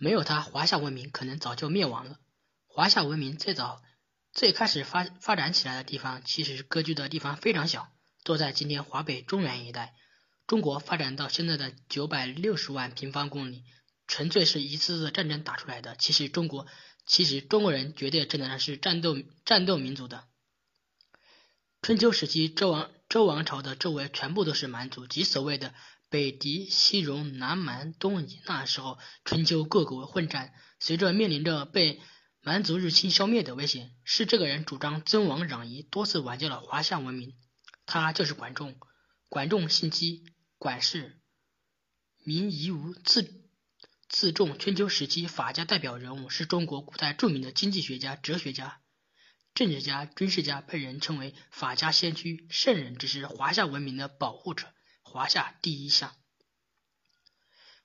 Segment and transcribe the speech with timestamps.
[0.00, 2.18] 没有他，华夏文明可能早就灭亡了。
[2.66, 3.82] 华夏文明最早
[4.32, 7.92] 最开始发发展起来的地方，其实割据的地方非常小，
[8.24, 9.94] 都在今天华北中原一带。
[10.46, 13.62] 中国发展到现在的九百六十万平方公里，
[14.06, 15.94] 纯粹是一次次战争打出来的。
[15.96, 16.66] 其实中国，
[17.04, 20.24] 其实中国人绝对称得上是战斗战斗民族的。
[21.82, 25.74] 春秋时期，周王周王朝的周围全部都是蛮族，即所谓的
[26.08, 28.40] 北狄、西戎、南蛮、东夷。
[28.46, 32.00] 那时候，春秋各国混战，随着面临着被
[32.40, 37.34] 蛮族入侵消灭的危险，是这个人主张尊王攘夷，多次挽救了华夏文明。
[37.84, 38.78] 他就是管仲。
[39.28, 40.24] 管仲姓姬。
[40.56, 41.18] 管氏，
[42.22, 43.48] 名夷吾，字
[44.08, 48.79] 字仲，春秋时期法家代表人物，是中国古代著名的经济学家、哲学家、
[49.54, 56.14] 政治家、军事家，被人称为法家先驱、圣人之师，华夏文明的保护者，华夏第一相。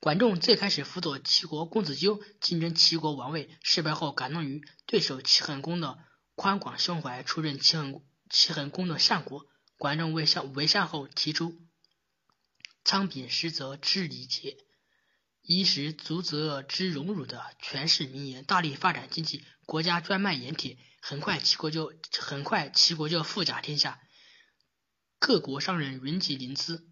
[0.00, 5.98] 管仲最开始辅佐齐国公子纠竞争齐国王位，失败后感动于对手齐桓公的
[6.34, 7.94] 宽广胸怀，出任齐桓
[8.30, 9.46] 齐桓公的相国。
[9.76, 11.58] 管仲为相为相后，提出。
[12.82, 14.56] 仓廪实则知礼节，
[15.42, 24.00] 衣食足则知荣辱的权势名言，大力发展经济，国家专卖盐铁，很快齐国就很快齐国就富甲天下，
[25.20, 26.82] 各国商人云集临淄。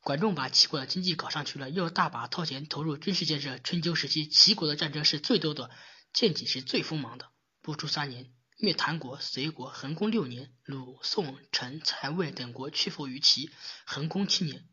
[0.00, 3.58] 管仲把齐国的经济搞上去了，又大把掏钱投入军事建设。
[3.58, 5.70] 春秋时期，齐国的战争是最多的，
[6.14, 7.30] 建己是最锋芒的。
[7.60, 9.68] 不出三年，灭谭国、隋国。
[9.68, 13.50] 桓公六年，鲁、宋、陈、蔡、魏等国屈服于齐。
[13.84, 14.66] 桓公七年。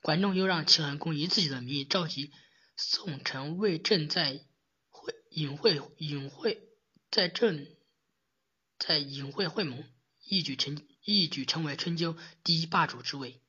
[0.00, 2.32] 管仲又让齐桓公以自己的名义召集
[2.74, 4.40] 宋、陈、魏、郑在
[5.36, 6.66] 隐会隐会
[7.10, 7.66] 在郑
[8.78, 9.84] 在隐会会盟，
[10.24, 13.42] 一举成一举成为春秋第一霸主之位。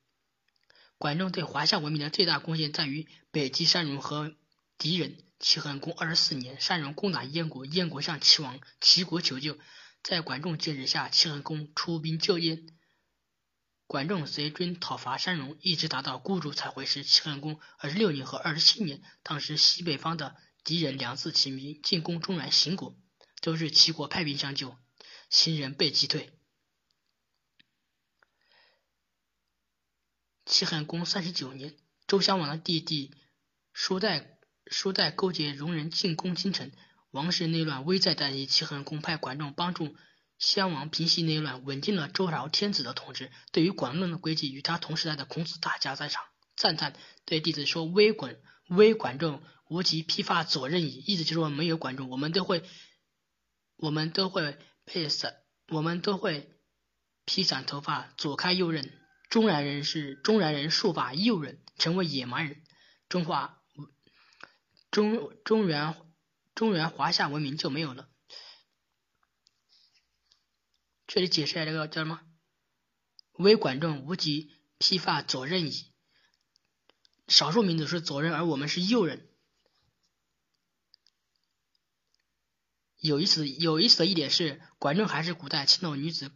[0.98, 4.36] 管仲对华夏文明的最大贡献在于北击山戎和
[4.78, 5.24] 敌人。
[5.40, 9.58] 齐桓公二十四年，山戎攻打燕国，燕国向齐王齐国求救，
[10.04, 12.68] 在管仲坚持下，齐桓公出兵救燕。
[13.86, 17.06] 管仲随军讨伐山戎，一直打到孤竹才回师。
[17.06, 20.36] 齐桓公二十六年和二十七年，当时西北方的
[20.68, 22.94] 敌人两次起兵进攻中原邢国，
[23.42, 24.76] 都是齐国派兵相救，
[25.30, 26.34] 秦人被击退。
[30.46, 33.16] 齐桓公三十九年，周襄王的弟弟
[33.72, 36.74] 叔代叔代勾结戎人进攻京城，
[37.12, 38.46] 王室内乱，危在旦夕。
[38.46, 39.96] 齐桓公派管仲帮助。
[40.38, 43.32] 襄王平息内乱，稳定了周朝天子的统治。
[43.54, 46.22] 对于管仲的诡计，与他同时代的孔子大加赞赏，
[46.58, 48.36] 赞叹对弟子说：“微管
[48.68, 52.64] 微管仲，无极披发左衽矣。”意思就是说，没有管仲，我们都会
[53.76, 55.36] 我们都会被散，
[55.70, 56.50] 我们都会
[57.26, 58.92] 披散头发，左开右衽。
[59.30, 62.64] 中原人是中原人，束发右衽，成为野蛮人。
[63.10, 63.62] 中华
[64.90, 65.96] 中中原
[66.56, 68.10] 中原华夏文明就没有了。
[71.06, 72.22] 这里解释一下这个叫什么？
[73.34, 75.94] 微管仲，无极披发左衽矣。
[77.28, 79.27] 少数民族是左衽，而我们是右衽。
[83.00, 86.32] 有意思，有意思的一点是，管仲还是古代青楼女子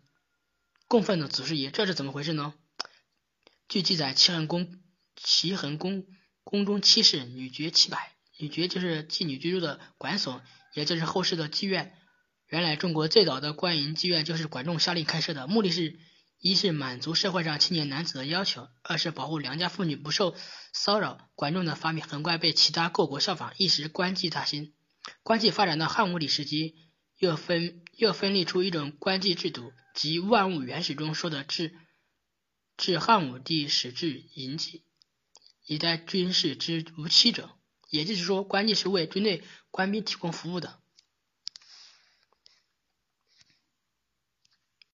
[0.87, 2.53] 供奉的祖师爷，这是怎么回事呢？
[3.67, 4.79] 据记载，齐桓公
[5.15, 6.05] 齐桓公
[6.43, 10.41] 宫中妻室，女爵七百，女爵就是妓女居住的馆所，
[10.73, 11.97] 也就是后世的妓院。
[12.47, 15.97] 原来中国最早的官营妓院就是管仲下令开设的，目的是
[16.37, 20.35] 一是满足社会上青年男子的要求，二是保护良家妇女不受
[20.73, 21.29] 骚扰。
[21.35, 24.73] 管仲的发明很快被其他各国效仿，一时官妓大兴。
[25.23, 26.75] 官系发展到汉武帝时期，
[27.17, 31.75] 又分又分立出一种官系制度，即《万物原始》中说的“制
[32.77, 34.81] 至汉武帝始制营妓，
[35.65, 37.51] 以待军事之无期者”。
[37.91, 40.80] 也就是说，官妓是为军队官兵提供服务的。